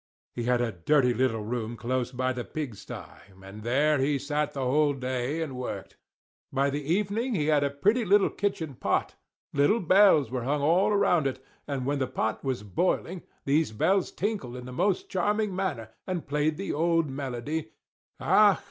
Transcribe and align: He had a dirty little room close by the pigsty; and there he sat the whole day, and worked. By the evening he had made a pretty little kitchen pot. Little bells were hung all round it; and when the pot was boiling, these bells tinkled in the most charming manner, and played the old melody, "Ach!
He 0.33 0.45
had 0.45 0.61
a 0.61 0.71
dirty 0.71 1.13
little 1.13 1.43
room 1.43 1.77
close 1.77 2.11
by 2.11 2.33
the 2.33 2.43
pigsty; 2.43 3.03
and 3.43 3.61
there 3.61 3.99
he 3.99 4.17
sat 4.17 4.51
the 4.53 4.65
whole 4.65 4.93
day, 4.93 5.43
and 5.43 5.55
worked. 5.55 5.95
By 6.51 6.71
the 6.71 6.81
evening 6.83 7.35
he 7.35 7.45
had 7.45 7.61
made 7.61 7.67
a 7.71 7.75
pretty 7.75 8.03
little 8.03 8.31
kitchen 8.31 8.73
pot. 8.73 9.13
Little 9.53 9.79
bells 9.79 10.31
were 10.31 10.41
hung 10.41 10.63
all 10.63 10.91
round 10.91 11.27
it; 11.27 11.45
and 11.67 11.85
when 11.85 11.99
the 11.99 12.07
pot 12.07 12.43
was 12.43 12.63
boiling, 12.63 13.21
these 13.45 13.71
bells 13.73 14.11
tinkled 14.11 14.55
in 14.55 14.65
the 14.65 14.73
most 14.73 15.07
charming 15.07 15.55
manner, 15.55 15.91
and 16.07 16.25
played 16.27 16.57
the 16.57 16.73
old 16.73 17.07
melody, 17.07 17.69
"Ach! 18.19 18.57